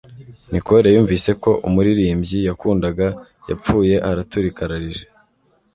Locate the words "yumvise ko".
0.95-1.51